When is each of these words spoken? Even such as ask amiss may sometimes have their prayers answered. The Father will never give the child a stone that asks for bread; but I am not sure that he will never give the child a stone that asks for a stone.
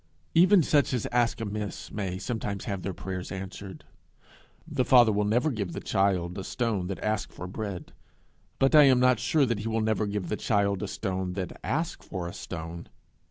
Even 0.33 0.63
such 0.63 0.93
as 0.95 1.05
ask 1.11 1.39
amiss 1.41 1.91
may 1.91 2.17
sometimes 2.17 2.65
have 2.65 2.81
their 2.81 2.91
prayers 2.91 3.31
answered. 3.31 3.83
The 4.67 4.83
Father 4.83 5.11
will 5.11 5.25
never 5.25 5.51
give 5.51 5.73
the 5.73 5.79
child 5.79 6.39
a 6.39 6.43
stone 6.43 6.87
that 6.87 6.97
asks 7.03 7.35
for 7.35 7.45
bread; 7.45 7.93
but 8.57 8.73
I 8.73 8.85
am 8.85 8.99
not 8.99 9.19
sure 9.19 9.45
that 9.45 9.59
he 9.59 9.67
will 9.67 9.79
never 9.81 10.07
give 10.07 10.29
the 10.29 10.37
child 10.37 10.81
a 10.81 10.87
stone 10.87 11.33
that 11.33 11.55
asks 11.63 12.03
for 12.07 12.27
a 12.27 12.33
stone. 12.33 12.87